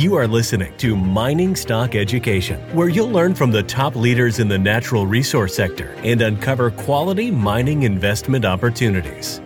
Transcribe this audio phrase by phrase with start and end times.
[0.00, 4.48] You are listening to Mining Stock Education, where you'll learn from the top leaders in
[4.48, 9.42] the natural resource sector and uncover quality mining investment opportunities.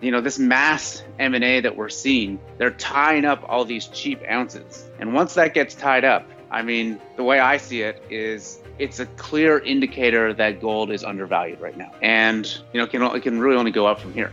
[0.00, 4.88] You know, this mass M&A that we're seeing, they're tying up all these cheap ounces.
[4.98, 9.00] And once that gets tied up, I mean, the way I see it is it's
[9.00, 11.92] a clear indicator that gold is undervalued right now.
[12.00, 14.32] And, you know, it can, it can really only go up from here.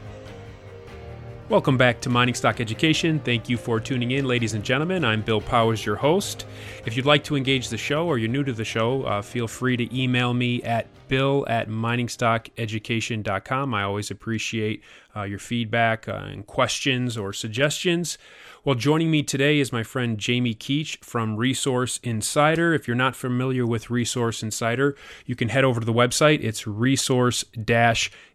[1.47, 3.19] Welcome back to Mining Stock Education.
[3.19, 5.05] Thank you for tuning in, ladies and gentlemen.
[5.05, 6.47] I'm Bill Powers, your host.
[6.87, 9.47] If you'd like to engage the show or you're new to the show, uh, feel
[9.47, 13.75] free to email me at bill at miningstockeducation.com.
[13.75, 14.81] I always appreciate
[15.15, 18.17] uh, your feedback uh, and questions or suggestions.
[18.65, 22.73] Well, joining me today is my friend Jamie Keech from Resource Insider.
[22.73, 24.95] If you're not familiar with Resource Insider,
[25.27, 26.43] you can head over to the website.
[26.43, 27.45] It's resource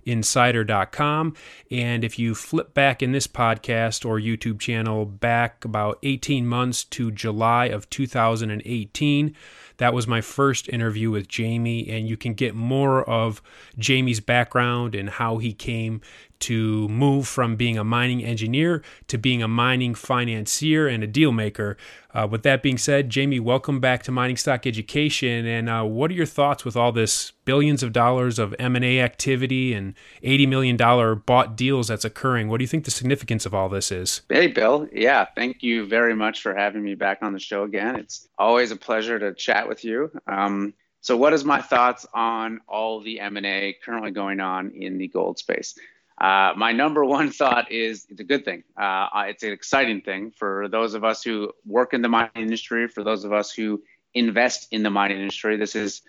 [0.05, 1.34] insider.com.
[1.73, 6.84] And if you flip back in this podcast or YouTube channel back about 18 months
[6.84, 9.34] to July of 2018,
[9.78, 13.42] that was my first interview with Jamie, and you can get more of
[13.78, 16.03] Jamie's background and how he came
[16.41, 21.32] to move from being a mining engineer to being a mining financier and a deal
[21.32, 21.77] maker.
[22.12, 25.47] Uh, with that being said, Jamie, welcome back to Mining Stock Education.
[25.47, 29.72] And uh, what are your thoughts with all this billions of dollars of M&A activity
[29.72, 30.77] and $80 million
[31.24, 32.48] bought deals that's occurring?
[32.48, 34.22] What do you think the significance of all this is?
[34.28, 34.88] Hey, Bill.
[34.92, 37.97] Yeah, thank you very much for having me back on the show again.
[37.97, 40.10] It's always a pleasure to chat with you.
[40.27, 45.08] Um, so, what is my thoughts on all the M&A currently going on in the
[45.08, 45.78] gold space?
[46.20, 48.62] Uh, my number one thought is it's a good thing.
[48.76, 52.88] Uh, it's an exciting thing for those of us who work in the mining industry,
[52.88, 53.82] for those of us who
[54.12, 55.56] invest in the mining industry.
[55.56, 56.02] This is,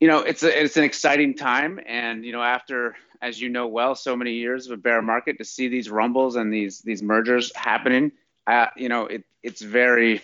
[0.00, 3.66] you know, it's a, it's an exciting time, and you know, after as you know
[3.66, 7.02] well, so many years of a bear market, to see these rumbles and these these
[7.02, 8.12] mergers happening,
[8.46, 10.20] uh, you know, it, it's very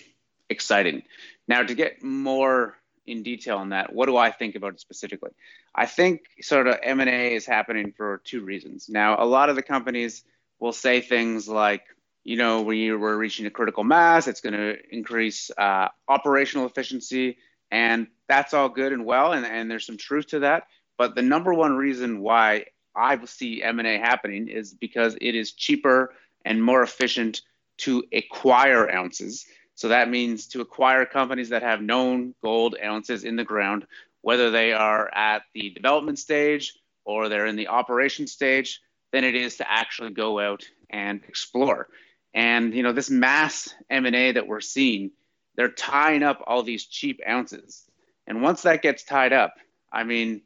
[0.49, 1.03] exciting.
[1.49, 3.93] Now, to get more in detail on that.
[3.93, 5.31] What do I think about it specifically?
[5.75, 8.89] I think sort of M&A is happening for two reasons.
[8.89, 10.25] Now, a lot of the companies
[10.61, 11.83] will say things like,
[12.23, 17.39] you know, we, we're reaching a critical mass, it's going to increase uh, operational efficiency,
[17.71, 20.65] and that's all good and well, and, and there's some truth to that.
[20.97, 26.15] But the number one reason why I see M&A happening is because it is cheaper
[26.45, 27.43] and more efficient
[27.79, 33.37] to acquire ounces so that means to acquire companies that have known gold ounces in
[33.37, 33.87] the ground,
[34.25, 38.81] whether they are at the development stage or they're in the operation stage,
[39.13, 41.89] than it is to actually go out and explore.
[42.33, 45.11] And you know, this mass M&A that we're seeing,
[45.57, 47.85] they're tying up all these cheap ounces.
[48.27, 49.57] And once that gets tied up,
[49.93, 50.41] I mean,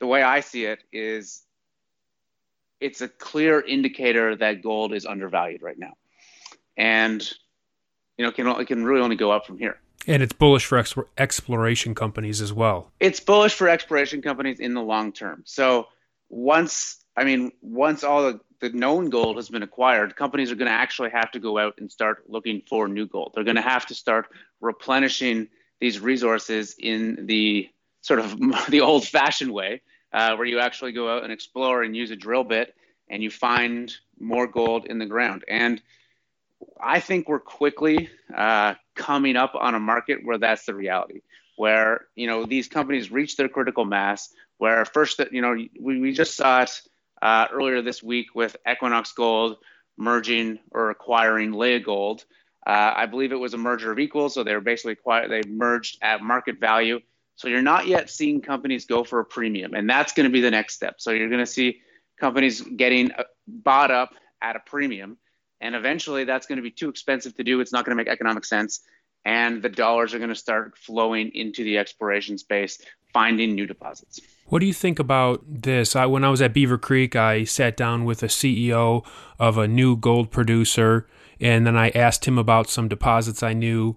[0.00, 1.42] the way I see it is
[2.80, 5.92] it's a clear indicator that gold is undervalued right now.
[6.76, 7.22] And
[8.18, 9.78] you know, can it can really only go up from here.
[10.06, 12.90] And it's bullish for ex- exploration companies as well.
[13.00, 15.42] It's bullish for exploration companies in the long term.
[15.44, 15.88] So
[16.28, 20.70] once, I mean, once all the, the known gold has been acquired, companies are going
[20.70, 23.32] to actually have to go out and start looking for new gold.
[23.34, 24.26] They're going to have to start
[24.60, 25.48] replenishing
[25.80, 27.68] these resources in the
[28.00, 28.36] sort of
[28.68, 32.44] the old-fashioned way, uh, where you actually go out and explore and use a drill
[32.44, 32.74] bit,
[33.08, 35.44] and you find more gold in the ground.
[35.48, 35.82] And
[36.80, 41.20] I think we're quickly uh, coming up on a market where that's the reality,
[41.56, 44.32] where you know these companies reach their critical mass.
[44.58, 46.80] Where first, you know, we, we just saw it
[47.20, 49.56] uh, earlier this week with Equinox Gold
[49.96, 52.24] merging or acquiring Leagold.
[52.66, 55.48] Uh, I believe it was a merger of equals, so they were basically acquired, they
[55.48, 57.00] merged at market value.
[57.34, 60.40] So you're not yet seeing companies go for a premium, and that's going to be
[60.40, 60.96] the next step.
[60.98, 61.80] So you're going to see
[62.20, 65.16] companies getting uh, bought up at a premium
[65.62, 67.60] and eventually that's going to be too expensive to do.
[67.60, 68.80] It's not going to make economic sense.
[69.24, 72.82] And the dollars are going to start flowing into the exploration space,
[73.14, 74.20] finding new deposits.
[74.46, 75.94] What do you think about this?
[75.94, 79.06] I, when I was at Beaver Creek, I sat down with a CEO
[79.38, 81.06] of a new gold producer,
[81.40, 83.94] and then I asked him about some deposits I knew,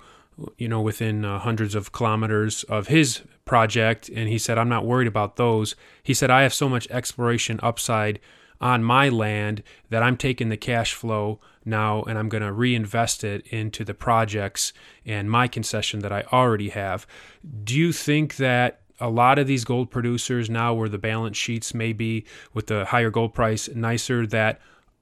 [0.60, 4.10] you know, within uh, hundreds of kilometers of his project.
[4.10, 5.76] And he said, I'm not worried about those.
[6.04, 8.20] He said, I have so much exploration upside
[8.62, 13.24] on my land that I'm taking the cash flow now and I'm going to reinvest
[13.24, 14.74] it into the projects
[15.06, 17.08] and my concession that I already have.
[17.64, 21.74] Do you think that a lot of these gold producers now where the balance sheets
[21.74, 24.60] may be with the higher gold price nicer that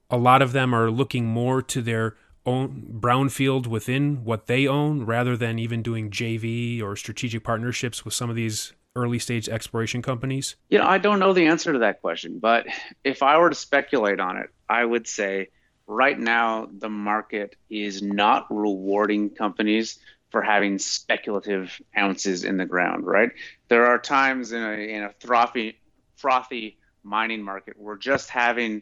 [0.09, 2.15] a lot of them are looking more to their
[2.45, 8.13] own brownfield within what they own rather than even doing JV or strategic partnerships with
[8.13, 10.55] some of these early stage exploration companies?
[10.69, 12.67] You know, I don't know the answer to that question, but
[13.03, 15.49] if I were to speculate on it, I would say
[15.87, 19.99] right now the market is not rewarding companies
[20.29, 23.31] for having speculative ounces in the ground, right?
[23.67, 25.79] There are times in a, in a frothy,
[26.15, 28.81] frothy mining market where just having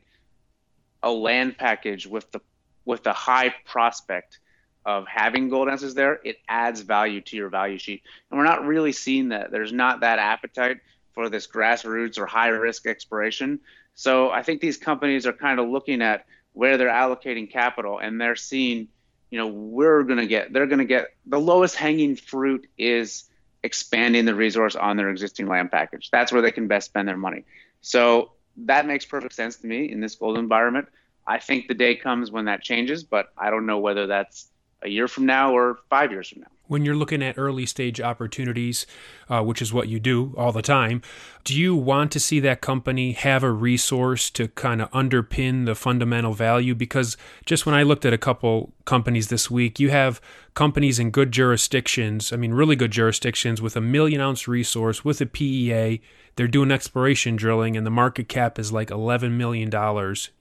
[1.03, 2.39] a land package with the
[2.85, 4.39] with the high prospect
[4.85, 8.01] of having gold ounces there, it adds value to your value sheet.
[8.29, 9.51] And we're not really seeing that.
[9.51, 10.77] There's not that appetite
[11.13, 13.59] for this grassroots or high risk exploration.
[13.95, 18.19] So I think these companies are kind of looking at where they're allocating capital and
[18.19, 18.87] they're seeing,
[19.29, 23.25] you know, we're going to get, they're going to get the lowest hanging fruit is
[23.63, 26.09] expanding the resource on their existing land package.
[26.11, 27.45] That's where they can best spend their money.
[27.81, 30.87] So that makes perfect sense to me in this gold environment.
[31.25, 34.49] I think the day comes when that changes, but I don't know whether that's
[34.83, 36.47] a year from now or five years from now.
[36.67, 38.85] When you're looking at early stage opportunities,
[39.27, 41.01] uh, which is what you do all the time,
[41.43, 45.75] do you want to see that company have a resource to kind of underpin the
[45.75, 46.73] fundamental value?
[46.73, 50.21] Because just when I looked at a couple companies this week, you have
[50.53, 55.19] companies in good jurisdictions, I mean, really good jurisdictions with a million ounce resource with
[55.19, 56.01] a PEA.
[56.37, 59.69] They're doing exploration drilling, and the market cap is like $11 million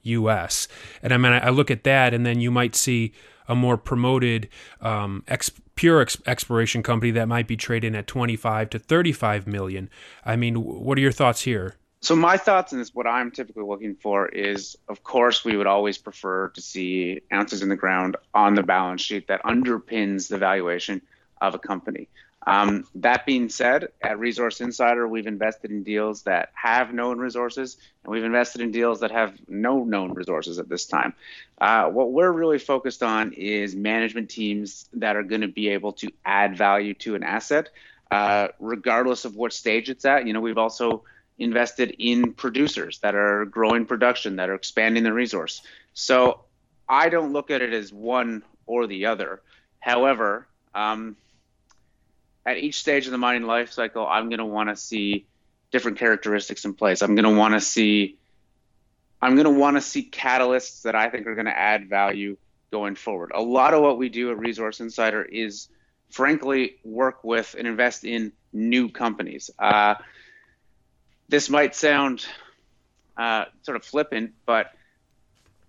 [0.03, 0.67] US.
[1.03, 3.11] And I mean, I look at that, and then you might see
[3.51, 4.47] a more promoted
[4.79, 9.89] um, ex- pure ex- exploration company that might be trading at 25 to 35 million.
[10.25, 11.75] I mean, what are your thoughts here?
[11.99, 15.67] So my thoughts on this, what I'm typically looking for is, of course, we would
[15.67, 20.37] always prefer to see ounces in the ground on the balance sheet that underpins the
[20.37, 21.01] valuation
[21.41, 22.07] of a company.
[22.47, 27.77] Um, that being said, at Resource Insider, we've invested in deals that have known resources,
[28.03, 31.13] and we've invested in deals that have no known resources at this time.
[31.59, 35.93] Uh, what we're really focused on is management teams that are going to be able
[35.93, 37.69] to add value to an asset,
[38.09, 40.25] uh, regardless of what stage it's at.
[40.25, 41.03] You know, we've also
[41.37, 45.61] invested in producers that are growing production, that are expanding the resource.
[45.93, 46.41] So
[46.89, 49.41] I don't look at it as one or the other.
[49.79, 51.15] However, um,
[52.45, 55.25] at each stage of the mining life cycle, I'm going to want to see
[55.71, 57.01] different characteristics in place.
[57.01, 58.17] I'm going to want to see
[59.21, 62.37] I'm going to want to see catalysts that I think are going to add value
[62.71, 63.31] going forward.
[63.35, 65.67] A lot of what we do at Resource Insider is,
[66.09, 69.51] frankly, work with and invest in new companies.
[69.59, 69.95] Uh,
[71.29, 72.25] this might sound
[73.15, 74.71] uh, sort of flippant, but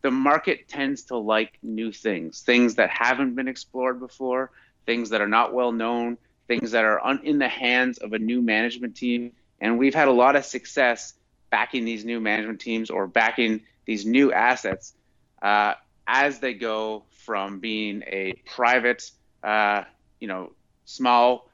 [0.01, 4.51] the market tends to like new things, things that haven't been explored before,
[4.87, 6.17] things that are not well known,
[6.59, 9.33] things that are in the hands of a new management team.
[9.61, 11.15] And we've had a lot of success
[11.51, 14.93] backing these new management teams or backing these new assets
[15.41, 15.75] uh,
[16.07, 19.11] as they go from being a private,
[19.43, 19.85] uh,
[20.21, 20.53] you know,
[20.85, 21.49] small,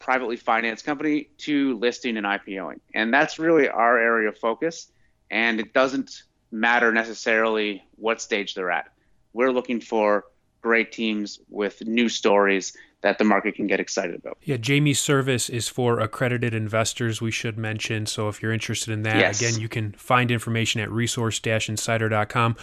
[0.00, 2.80] privately financed company to listing and IPOing.
[2.94, 4.90] And that's really our area of focus.
[5.30, 8.88] And it doesn't matter necessarily what stage they're at.
[9.32, 10.24] We're looking for
[10.62, 14.38] great teams with new stories that the market can get excited about.
[14.42, 18.06] Yeah, Jamie's service is for accredited investors, we should mention.
[18.06, 19.40] So if you're interested in that, yes.
[19.40, 22.56] again, you can find information at resource-insider.com.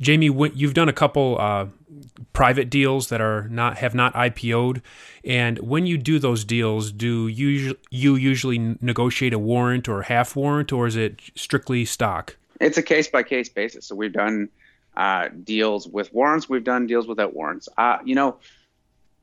[0.00, 1.66] Jamie, you've done a couple uh,
[2.32, 4.80] private deals that are not have not IPO'd,
[5.22, 10.34] and when you do those deals, do you you usually negotiate a warrant or half
[10.34, 12.36] warrant, or is it strictly stock?
[12.58, 13.86] It's a case by case basis.
[13.86, 14.48] So we've done
[14.96, 17.68] uh, deals with warrants, we've done deals without warrants.
[17.76, 18.38] Uh, you know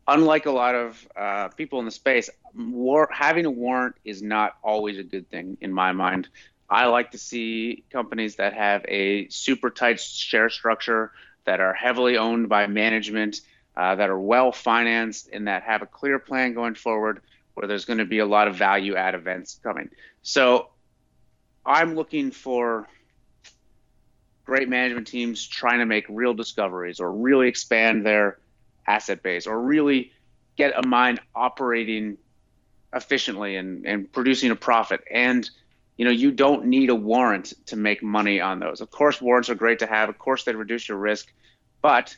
[0.10, 4.58] unlike a lot of uh, people in the space, war- having a warrant is not
[4.64, 6.28] always a good thing in my mind.
[6.70, 11.12] I like to see companies that have a super tight share structure,
[11.46, 13.42] that are heavily owned by management,
[13.78, 17.22] uh, that are well financed, and that have a clear plan going forward
[17.54, 19.90] where there's going to be a lot of value add events coming.
[20.22, 20.70] So
[21.66, 22.88] I'm looking for
[24.46, 28.40] great management teams trying to make real discoveries or really expand their
[28.90, 30.12] asset base or really
[30.58, 32.18] get a mine operating
[32.94, 35.02] efficiently and, and producing a profit.
[35.10, 35.50] And
[36.00, 38.80] you know, you don't need a warrant to make money on those.
[38.80, 40.08] Of course, warrants are great to have.
[40.08, 41.28] Of course, they reduce your risk.
[41.82, 42.16] But,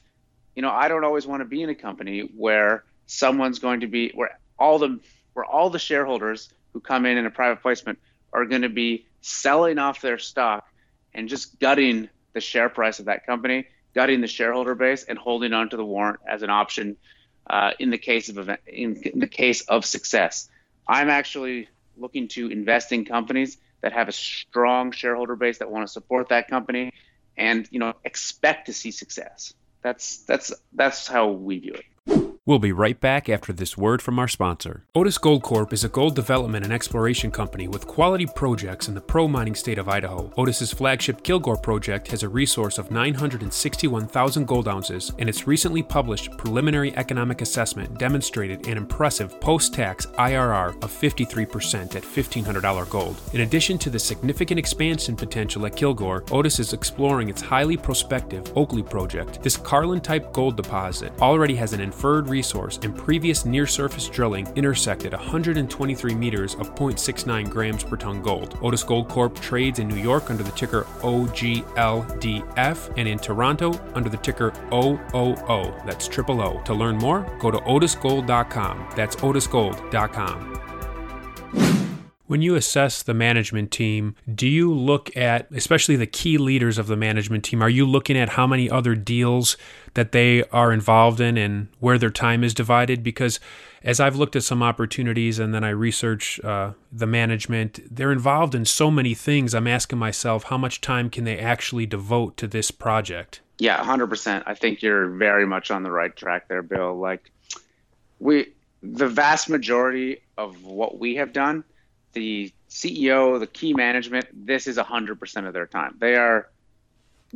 [0.56, 3.88] you know, I don't always want to be in a company where someone's going to
[3.88, 5.00] be where all the
[5.34, 7.98] where all the shareholders who come in in a private placement
[8.32, 10.64] are going to be selling off their stock
[11.16, 15.54] and just gutting the share price of that company gutting the shareholder base and holding
[15.54, 16.98] on to the warrant as an option
[17.50, 20.50] uh, in the case of event, in, in the case of success.
[20.88, 21.68] I'm actually
[21.98, 26.30] looking to invest in companies that have a strong shareholder base that want to support
[26.30, 26.94] that company
[27.38, 29.54] and you know expect to see success.
[29.82, 31.86] That's that's that's how we view it.
[32.44, 34.84] We'll be right back after this word from our sponsor.
[34.96, 39.00] Otis Gold Corp is a gold development and exploration company with quality projects in the
[39.00, 40.34] pro mining state of Idaho.
[40.36, 46.36] Otis's flagship Kilgore project has a resource of 961,000 gold ounces, and its recently published
[46.36, 53.22] preliminary economic assessment demonstrated an impressive post tax IRR of 53% at $1,500 gold.
[53.34, 58.52] In addition to the significant expansion potential at Kilgore, Otis is exploring its highly prospective
[58.58, 59.44] Oakley project.
[59.44, 64.48] This Carlin type gold deposit already has an inferred resource, and previous near surface drilling
[64.56, 68.58] intersected 123 meters of 0.69 grams per ton gold.
[68.62, 74.10] Otis Gold Corp trades in New York under the ticker OGLDF and in Toronto under
[74.10, 75.74] the ticker OOO.
[75.86, 76.62] That's triple O.
[76.64, 78.94] To learn more, go to otisgold.com.
[78.96, 80.71] That's otisgold.com.
[82.32, 86.88] When you assess the management team, do you look at, especially the key leaders of
[86.88, 89.58] the management team, are you looking at how many other deals
[89.96, 93.04] that they are involved in and where their time is divided?
[93.04, 93.42] Because
[93.84, 98.56] as I've looked at some opportunities and then I research uh, the management, they're involved
[98.56, 99.54] in so many things.
[99.54, 103.42] I'm asking myself, how much time can they actually devote to this project?
[103.60, 104.44] Yeah, 100%.
[104.46, 106.98] I think you're very much on the right track there, Bill.
[106.98, 107.30] Like,
[108.22, 111.66] we, the vast majority of what we have done
[112.14, 115.96] the CEO, the key management, this is 100% of their time.
[116.00, 116.50] They are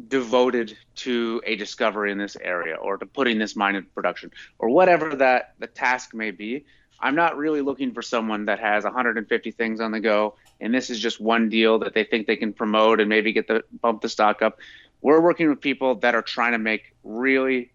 [0.08, 4.70] devoted to a discovery in this area or to putting this mine in production or
[4.70, 6.66] whatever that the task may be.
[7.00, 10.90] I'm not really looking for someone that has 150 things on the go and this
[10.90, 14.02] is just one deal that they think they can promote and maybe get the bump
[14.02, 14.60] the stock up.
[15.02, 17.72] We're working with people that are trying to make really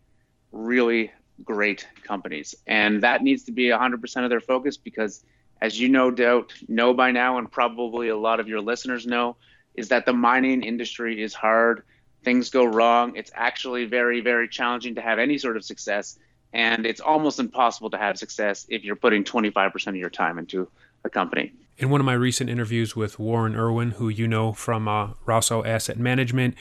[0.53, 1.13] really
[1.45, 5.25] great companies and that needs to be 100% of their focus because
[5.61, 9.37] as you no doubt know by now, and probably a lot of your listeners know,
[9.75, 11.83] is that the mining industry is hard.
[12.25, 13.17] Things go wrong.
[13.17, 16.19] It's actually very, very challenging to have any sort of success.
[16.53, 20.69] And it's almost impossible to have success if you're putting 25% of your time into
[21.05, 21.53] a company.
[21.79, 25.65] In one of my recent interviews with Warren Irwin, who you know from uh, Rosseau
[25.65, 26.55] Asset Management,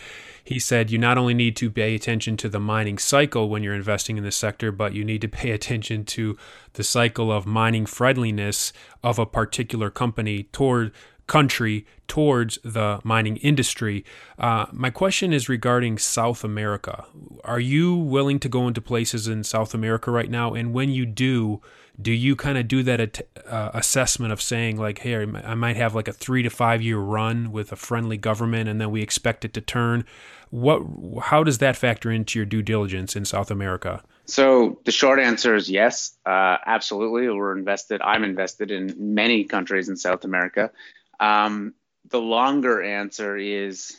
[0.46, 3.76] he said you not only need to pay attention to the mining cycle when you're
[3.76, 6.38] investing in the sector, but you need to pay attention to
[6.74, 8.72] the cycle of mining friendliness
[9.04, 10.94] of a particular company toward
[11.30, 14.04] country towards the mining industry.
[14.40, 17.06] Uh, my question is regarding South America.
[17.44, 20.54] Are you willing to go into places in South America right now?
[20.56, 21.62] And when you do,
[22.02, 25.96] do you kind of do that uh, assessment of saying like hey i might have
[25.96, 29.44] like a three to five year run with a friendly government and then we expect
[29.44, 30.06] it to turn?
[30.50, 30.82] What
[31.24, 34.04] how does that factor into your due diligence in south america?
[34.26, 37.30] So the short answer is yes uh, absolutely.
[37.30, 40.72] We're invested i'm invested in many countries in south america.
[41.20, 41.74] Um,
[42.10, 43.96] the longer answer is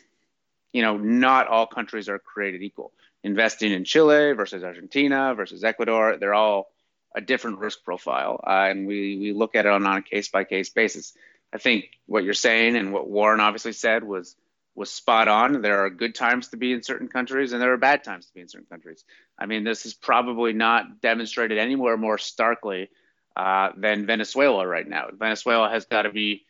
[0.72, 2.92] you know not all countries are created equal.
[3.22, 6.70] Investing in chile versus argentina versus ecuador they're all
[7.14, 10.28] a different risk profile, uh, and we we look at it on, on a case
[10.28, 11.12] by case basis.
[11.52, 14.36] I think what you're saying and what Warren obviously said was
[14.74, 15.62] was spot on.
[15.62, 18.34] There are good times to be in certain countries, and there are bad times to
[18.34, 19.04] be in certain countries.
[19.38, 22.88] I mean, this is probably not demonstrated anywhere more starkly
[23.36, 25.08] uh, than Venezuela right now.
[25.12, 26.44] Venezuela has got to be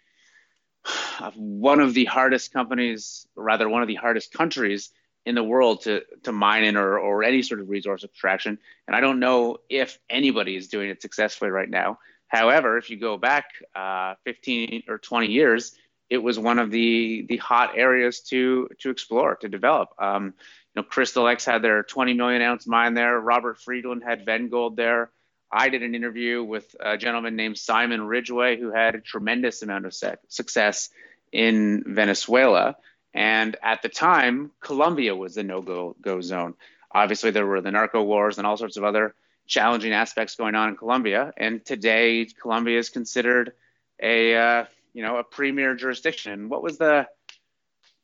[1.34, 4.90] one of the hardest companies, rather one of the hardest countries
[5.30, 8.58] in the world to to mine in or, or any sort of resource extraction.
[8.86, 12.00] And I don't know if anybody is doing it successfully right now.
[12.26, 15.74] However, if you go back uh, 15 or 20 years,
[16.10, 19.90] it was one of the the hot areas to to explore to develop.
[19.98, 20.34] Um,
[20.74, 23.18] you know, Crystallex had their 20 million ounce mine there.
[23.20, 25.10] Robert Friedland had Vengold there.
[25.52, 29.86] I did an interview with a gentleman named Simon Ridgway who had a tremendous amount
[29.86, 29.94] of
[30.28, 30.90] success
[31.32, 32.76] in Venezuela.
[33.12, 36.54] And at the time, Colombia was the no go zone.
[36.92, 39.14] Obviously, there were the narco wars and all sorts of other
[39.46, 41.32] challenging aspects going on in Colombia.
[41.36, 43.52] And today, Colombia is considered
[44.00, 46.48] a uh, you know a premier jurisdiction.
[46.48, 47.08] What was the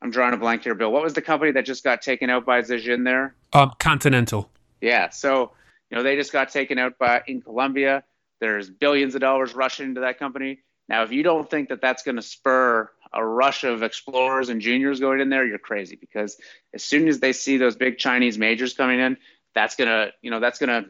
[0.02, 0.92] I'm drawing a blank here, Bill.
[0.92, 3.34] What was the company that just got taken out by Zijin there?
[3.52, 4.50] Um, Continental.
[4.80, 5.10] Yeah.
[5.10, 5.52] So
[5.90, 8.04] you know they just got taken out by in Colombia.
[8.40, 10.58] There's billions of dollars rushing into that company.
[10.88, 14.60] Now, if you don't think that that's going to spur a rush of explorers and
[14.60, 16.36] juniors going in there, you're crazy because
[16.74, 19.16] as soon as they see those big Chinese majors coming in,
[19.54, 20.84] that's gonna, you know, that's gonna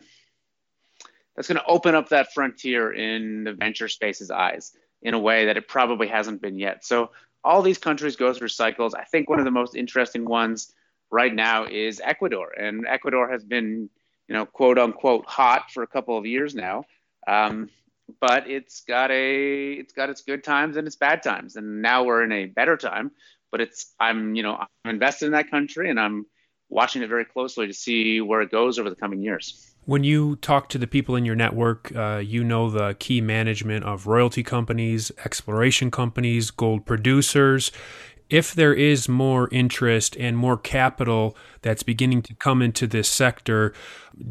[1.36, 5.56] that's gonna open up that frontier in the venture space's eyes in a way that
[5.56, 6.84] it probably hasn't been yet.
[6.84, 7.10] So
[7.44, 8.92] all these countries go through cycles.
[8.94, 10.72] I think one of the most interesting ones
[11.10, 13.88] right now is Ecuador, and Ecuador has been,
[14.26, 16.84] you know, quote unquote hot for a couple of years now.
[17.28, 17.70] Um,
[18.20, 22.04] but it's got a it's got its good times and its bad times and now
[22.04, 23.10] we're in a better time
[23.50, 26.26] but it's i'm you know i'm invested in that country and i'm
[26.68, 30.36] watching it very closely to see where it goes over the coming years When you
[30.36, 34.42] talk to the people in your network, uh, you know the key management of royalty
[34.42, 37.70] companies, exploration companies, gold producers.
[38.28, 43.72] If there is more interest and more capital that's beginning to come into this sector,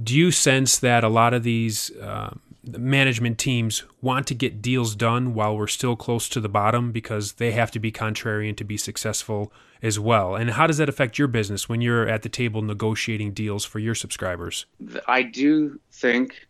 [0.04, 2.36] do you sense that a lot of these uh,
[2.68, 7.34] management teams want to get deals done while we're still close to the bottom because
[7.34, 10.36] they have to be contrarian to be successful as well.
[10.36, 13.80] And how does that affect your business when you're at the table negotiating deals for
[13.80, 14.66] your subscribers?
[15.08, 16.48] I do think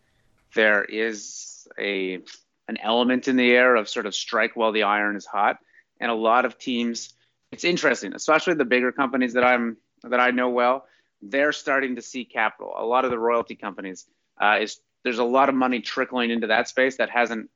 [0.54, 2.20] there is a
[2.68, 5.58] an element in the air of sort of strike while the iron is hot,
[6.00, 7.12] and a lot of teams.
[7.52, 10.86] It's interesting, especially the bigger companies that I'm that I know well.
[11.22, 12.74] They're starting to see capital.
[12.76, 14.06] A lot of the royalty companies
[14.40, 17.48] uh, is there's a lot of money trickling into that space that hasn't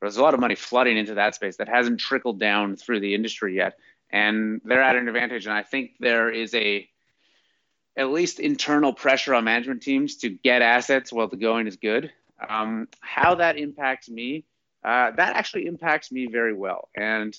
[0.00, 3.14] there's a lot of money flooding into that space that hasn't trickled down through the
[3.14, 3.78] industry yet.
[4.10, 5.44] And they're at an advantage.
[5.44, 6.88] And i think there is a
[7.94, 12.10] at least internal pressure on management teams to get assets while the going is good.
[12.48, 14.46] Um, how that impacts me
[14.82, 16.88] uh, that actually impacts me very well.
[16.96, 17.38] And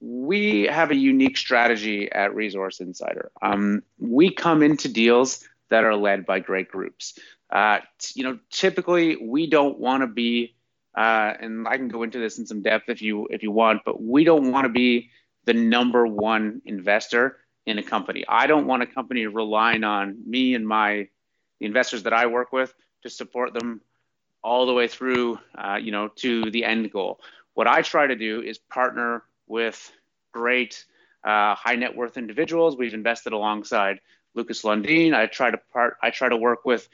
[0.00, 3.30] we have a unique strategy at resource insider.
[3.42, 7.18] Um, we come into deals that are led by great groups
[7.54, 7.78] uh,
[8.14, 10.56] you know, typically we don't want to be,
[10.96, 13.82] uh, and I can go into this in some depth if you if you want,
[13.86, 15.10] but we don't want to be
[15.44, 18.24] the number one investor in a company.
[18.28, 21.08] I don't want a company relying on me and my
[21.60, 23.80] the investors that I work with to support them
[24.42, 27.20] all the way through, uh, you know, to the end goal.
[27.54, 29.92] What I try to do is partner with
[30.32, 30.84] great
[31.22, 32.76] uh, high net worth individuals.
[32.76, 34.00] We've invested alongside
[34.34, 35.14] Lucas Lundin.
[35.14, 35.96] I try to part.
[36.02, 36.88] I try to work with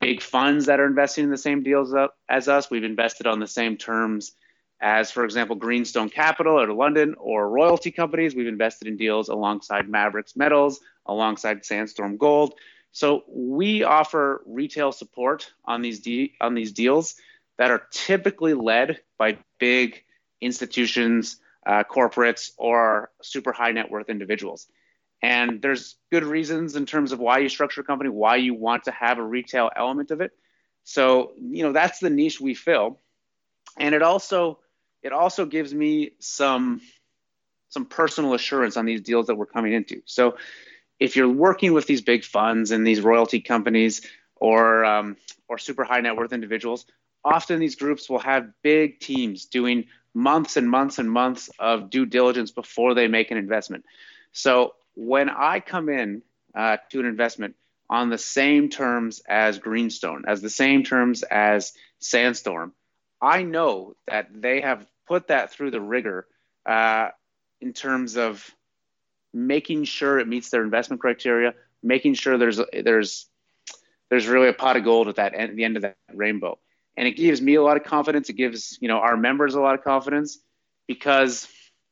[0.00, 1.94] big funds that are investing in the same deals
[2.28, 2.70] as us.
[2.70, 4.32] We've invested on the same terms
[4.80, 8.34] as, for example, Greenstone Capital out of London or royalty companies.
[8.34, 12.54] We've invested in deals alongside Maverix Metals, alongside Sandstorm Gold.
[12.92, 17.16] So we offer retail support on these de- on these deals
[17.58, 20.02] that are typically led by big
[20.40, 24.66] institutions, uh, corporates, or super high net worth individuals.
[25.26, 28.84] And there's good reasons in terms of why you structure a company, why you want
[28.84, 30.30] to have a retail element of it.
[30.84, 33.00] So, you know, that's the niche we fill.
[33.76, 34.60] And it also
[35.02, 36.80] it also gives me some
[37.70, 40.00] some personal assurance on these deals that we're coming into.
[40.04, 40.36] So,
[41.00, 44.02] if you're working with these big funds and these royalty companies
[44.36, 45.16] or um,
[45.48, 46.86] or super high net worth individuals,
[47.24, 52.06] often these groups will have big teams doing months and months and months of due
[52.06, 53.84] diligence before they make an investment.
[54.30, 56.22] So when I come in
[56.54, 57.54] uh, to an investment
[57.88, 62.72] on the same terms as Greenstone, as the same terms as Sandstorm,
[63.20, 66.26] I know that they have put that through the rigor
[66.64, 67.10] uh,
[67.60, 68.44] in terms of
[69.32, 73.26] making sure it meets their investment criteria, making sure there's there's
[74.08, 76.58] there's really a pot of gold at that end, the end of that rainbow,
[76.96, 78.28] and it gives me a lot of confidence.
[78.30, 80.38] It gives you know our members a lot of confidence
[80.88, 81.46] because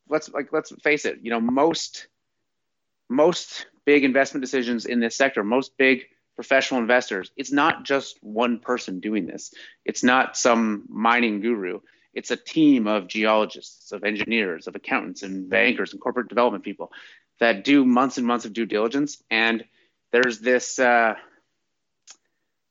[0.09, 2.09] let's like let's face it, you know most
[3.09, 8.59] most big investment decisions in this sector, most big professional investors, it's not just one
[8.59, 9.53] person doing this.
[9.85, 11.81] It's not some mining guru.
[12.13, 16.93] It's a team of geologists, of engineers, of accountants, and bankers and corporate development people
[17.41, 19.23] that do months and months of due diligence.
[19.31, 19.65] And
[20.13, 21.15] there's this uh,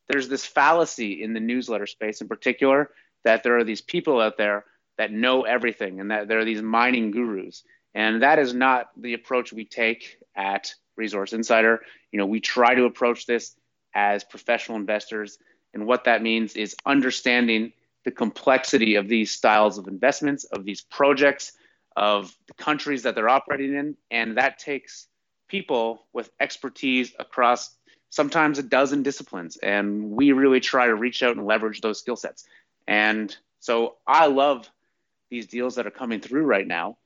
[0.07, 2.91] there's this fallacy in the newsletter space, in particular,
[3.23, 4.65] that there are these people out there
[4.97, 7.63] that know everything, and that there are these mining gurus.
[7.95, 11.81] And that is not the approach we take at Resource Insider.
[12.11, 13.55] You know, we try to approach this
[13.93, 15.37] as professional investors.
[15.73, 17.73] And what that means is understanding
[18.05, 21.53] the complexity of these styles of investments, of these projects,
[21.95, 23.97] of the countries that they're operating in.
[24.11, 25.07] And that takes
[25.47, 27.75] people with expertise across
[28.09, 29.57] sometimes a dozen disciplines.
[29.57, 32.45] And we really try to reach out and leverage those skill sets.
[32.87, 34.69] And so I love
[35.29, 36.97] these deals that are coming through right now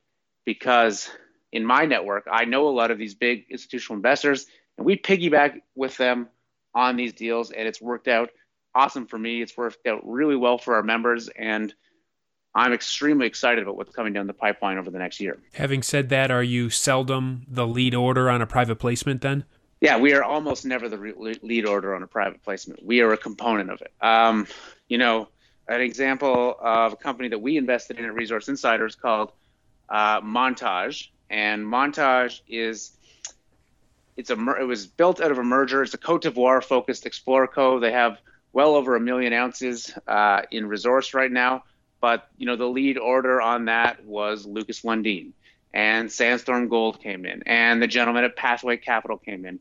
[0.44, 1.08] because
[1.52, 5.60] in my network, I know a lot of these big institutional investors, and we piggyback
[5.74, 6.28] with them
[6.74, 8.30] on these deals, and it's worked out
[8.74, 9.42] awesome for me.
[9.42, 11.74] It's worked out really well for our members, and
[12.54, 15.38] I'm extremely excited about what's coming down the pipeline over the next year.
[15.54, 19.44] Having said that, are you seldom the lead order on a private placement then?
[19.80, 22.84] Yeah, we are almost never the re- lead order on a private placement.
[22.84, 23.92] We are a component of it.
[24.00, 24.46] Um,
[24.88, 25.28] you know,
[25.68, 29.32] an example of a company that we invested in at Resource Insiders called
[29.88, 32.92] uh, Montage, and Montage is
[34.16, 35.82] it's a it was built out of a merger.
[35.82, 37.78] It's a Cote d'Ivoire focused explorer co.
[37.78, 38.18] They have
[38.52, 41.64] well over a million ounces uh, in resource right now.
[42.00, 45.32] But you know the lead order on that was Lucas Lundin,
[45.72, 49.58] and Sandstorm Gold came in, and the gentleman at Pathway Capital came in,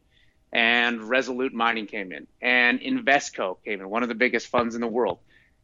[0.52, 4.82] and Resolute Mining came in, and Invesco came in, one of the biggest funds in
[4.82, 5.20] the world.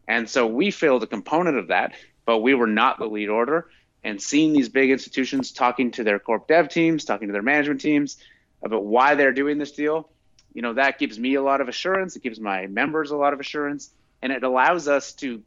[0.08, 1.94] And so we filled a component of that,
[2.26, 3.68] but we were not the lead order.
[4.04, 7.82] And seeing these big institutions talking to their corp dev teams, talking to their management
[7.82, 8.18] teams
[8.62, 10.10] about why they're doing this deal,
[10.54, 12.16] you know, that gives me a lot of assurance.
[12.16, 15.42] It gives my members a lot of assurance, and it allows us to,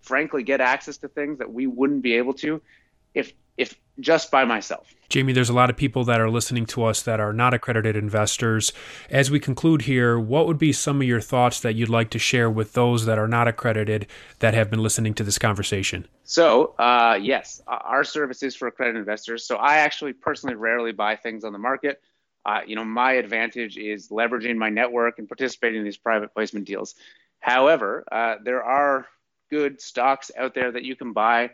[0.00, 2.60] frankly, get access to things that we wouldn't be able to
[3.14, 3.32] if
[4.00, 4.94] just by myself.
[5.08, 7.96] Jamie, there's a lot of people that are listening to us that are not accredited
[7.96, 8.72] investors.
[9.08, 12.18] As we conclude here, what would be some of your thoughts that you'd like to
[12.18, 14.06] share with those that are not accredited
[14.40, 16.06] that have been listening to this conversation?
[16.24, 19.46] So, uh, yes, our service is for accredited investors.
[19.46, 22.02] So, I actually personally rarely buy things on the market.
[22.44, 26.66] Uh, you know, my advantage is leveraging my network and participating in these private placement
[26.66, 26.94] deals.
[27.40, 29.06] However, uh, there are
[29.50, 31.50] good stocks out there that you can buy.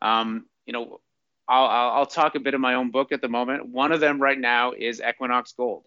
[0.00, 1.00] Um, you know,
[1.48, 3.66] I'll, I'll, talk a bit of my own book at the moment.
[3.66, 5.86] One of them right now is Equinox Gold.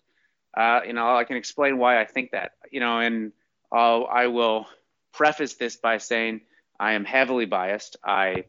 [0.55, 2.51] Uh, you know, I can explain why I think that.
[2.71, 3.31] You know, and
[3.71, 4.67] I'll, I will
[5.13, 6.41] preface this by saying
[6.79, 7.97] I am heavily biased.
[8.03, 8.45] I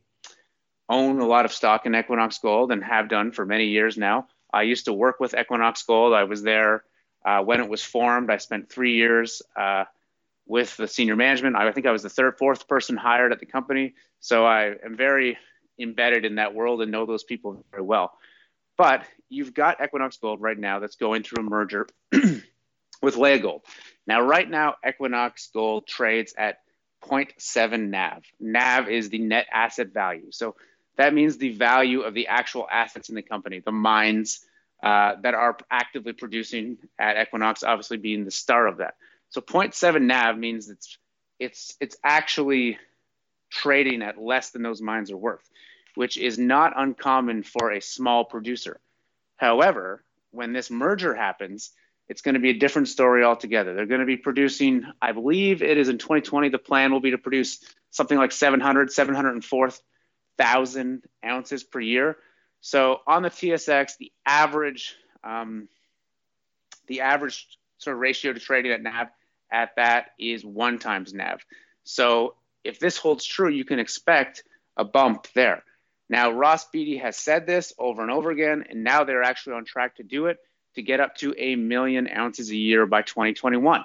[0.89, 4.29] own a lot of stock in Equinox Gold and have done for many years now.
[4.53, 6.13] I used to work with Equinox Gold.
[6.13, 6.85] I was there
[7.25, 8.31] uh, when it was formed.
[8.31, 9.85] I spent three years uh,
[10.47, 11.57] with the senior management.
[11.57, 13.95] I think I was the third, fourth person hired at the company.
[14.21, 15.37] So I am very
[15.79, 18.13] embedded in that world and know those people very well.
[18.77, 23.63] But you've got Equinox Gold right now that's going through a merger with Leagold.
[24.07, 26.59] Now, right now, Equinox Gold trades at
[27.03, 28.23] 0.7 NAV.
[28.41, 30.31] NAV is the net asset value.
[30.31, 30.57] So
[30.97, 34.41] that means the value of the actual assets in the company, the mines
[34.83, 38.95] uh, that are actively producing at Equinox, obviously being the star of that.
[39.31, 40.99] So 0.7 NAV means it's
[41.39, 42.79] it's it's actually
[43.57, 45.49] trading at less than those mines are worth,
[45.95, 48.81] which is not uncommon for a small producer.
[49.37, 51.71] However, when this merger happens,
[52.09, 53.75] it's going to be a different story altogether.
[53.75, 57.11] They're going to be producing, I believe it is in 2020, the plan will be
[57.11, 62.17] to produce something like 700, 704,000 ounces per year.
[62.61, 65.69] So on the TSX, the average, um,
[66.87, 67.47] the average
[67.79, 69.09] sort of ratio to trading at NAV
[69.51, 71.45] at that is one times NAV.
[71.85, 72.35] So
[72.67, 74.43] if this holds true, you can expect
[74.77, 75.63] a bump there.
[76.09, 79.65] Now, Ross Beaty has said this over and over again, and now they're actually on
[79.65, 80.39] track to do it
[80.75, 83.85] to get up to a million ounces a year by 2021.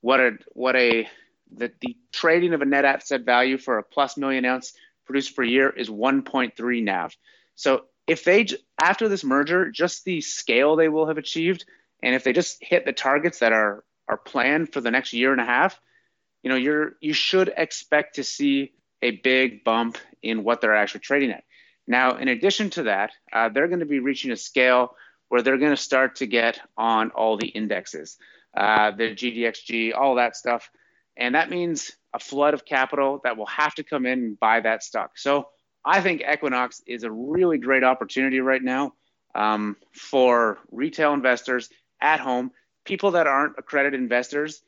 [0.00, 1.08] What a what a
[1.52, 4.72] the, the trading of a net asset value for a plus million ounce
[5.04, 7.14] produced per year is 1.3 nav.
[7.56, 8.46] So if they
[8.80, 11.66] after this merger, just the scale they will have achieved,
[12.02, 15.32] and if they just hit the targets that are are planned for the next year
[15.32, 15.78] and a half,
[16.42, 18.72] you know, you're you should expect to see
[19.02, 21.44] a big bump in what they're actually trading at.
[21.86, 24.94] Now, in addition to that, uh, they're going to be reaching a scale
[25.28, 28.16] where they're going to start to get on all the indexes,
[28.56, 30.70] uh, the GDXJ, all that stuff,
[31.16, 34.60] and that means a flood of capital that will have to come in and buy
[34.60, 35.16] that stock.
[35.16, 35.48] So
[35.84, 38.94] I think Equinox is a really great opportunity right now
[39.34, 41.68] um, for retail investors
[42.00, 42.50] at home,
[42.84, 44.62] people that aren't accredited investors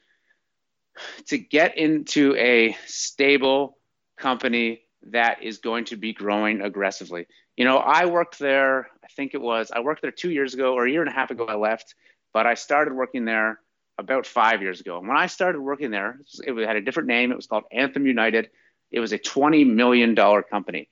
[1.26, 3.78] to get into a stable
[4.18, 7.26] company that is going to be growing aggressively.
[7.57, 10.74] You know, I worked there, I think it was, I worked there two years ago
[10.74, 11.94] or a year and a half ago, I left,
[12.33, 13.61] but I started working there
[13.98, 14.98] about five years ago.
[14.98, 17.31] And when I started working there, it had a different name.
[17.31, 18.50] It was called Anthem United.
[18.90, 20.88] It was a $20 million company.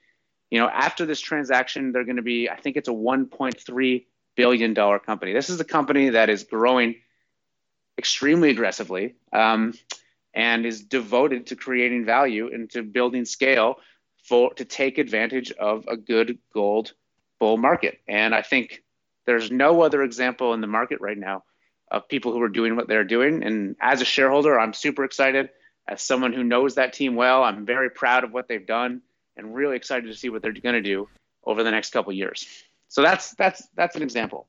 [0.50, 4.04] You know, after this transaction, they're going to be, I think it's a $1.3
[4.36, 5.32] billion company.
[5.32, 6.96] This is a company that is growing
[8.00, 9.74] extremely aggressively um,
[10.32, 13.76] and is devoted to creating value and to building scale
[14.24, 16.94] for to take advantage of a good gold
[17.38, 18.00] bull market.
[18.08, 18.82] And I think
[19.26, 21.44] there's no other example in the market right now
[21.90, 23.44] of people who are doing what they're doing.
[23.44, 25.50] And as a shareholder, I'm super excited.
[25.86, 29.02] As someone who knows that team well, I'm very proud of what they've done
[29.36, 31.06] and really excited to see what they're going to do
[31.44, 32.46] over the next couple years.
[32.88, 34.46] So that's that's that's an example.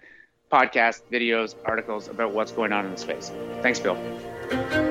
[0.52, 3.32] podcasts, videos, articles about what's going on in the space.
[3.62, 4.91] Thanks, Bill.